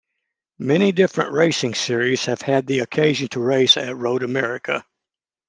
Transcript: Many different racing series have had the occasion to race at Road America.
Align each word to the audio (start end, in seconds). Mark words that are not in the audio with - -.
Many 0.57 0.91
different 0.93 1.31
racing 1.31 1.75
series 1.75 2.25
have 2.25 2.41
had 2.41 2.65
the 2.65 2.79
occasion 2.79 3.27
to 3.27 3.39
race 3.39 3.77
at 3.77 3.95
Road 3.95 4.23
America. 4.23 4.83